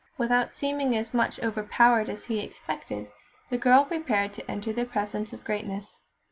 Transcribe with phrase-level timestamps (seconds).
[0.17, 3.11] Without seeming as much overpowered as he expected,
[3.51, 5.99] the girl prepared to enter the presence of greatness.